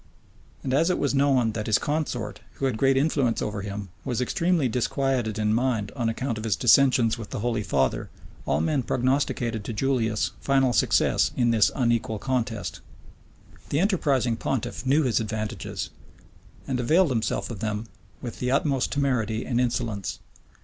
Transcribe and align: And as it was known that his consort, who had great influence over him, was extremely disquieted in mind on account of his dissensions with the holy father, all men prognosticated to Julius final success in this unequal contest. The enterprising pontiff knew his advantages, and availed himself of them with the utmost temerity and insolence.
And 0.63 0.73
as 0.73 0.89
it 0.89 0.97
was 0.97 1.13
known 1.13 1.51
that 1.51 1.67
his 1.67 1.77
consort, 1.77 2.39
who 2.53 2.65
had 2.65 2.75
great 2.75 2.97
influence 2.97 3.39
over 3.39 3.61
him, 3.61 3.89
was 4.03 4.19
extremely 4.19 4.67
disquieted 4.67 5.37
in 5.37 5.53
mind 5.53 5.91
on 5.95 6.09
account 6.09 6.39
of 6.39 6.43
his 6.43 6.55
dissensions 6.55 7.19
with 7.19 7.29
the 7.29 7.41
holy 7.41 7.61
father, 7.61 8.09
all 8.47 8.61
men 8.61 8.81
prognosticated 8.81 9.63
to 9.63 9.73
Julius 9.73 10.31
final 10.39 10.73
success 10.73 11.29
in 11.37 11.51
this 11.51 11.69
unequal 11.75 12.17
contest. 12.17 12.81
The 13.69 13.79
enterprising 13.79 14.37
pontiff 14.37 14.87
knew 14.87 15.03
his 15.03 15.19
advantages, 15.19 15.91
and 16.67 16.79
availed 16.79 17.11
himself 17.11 17.51
of 17.51 17.59
them 17.59 17.85
with 18.23 18.39
the 18.39 18.49
utmost 18.49 18.91
temerity 18.91 19.45
and 19.45 19.61
insolence. 19.61 20.19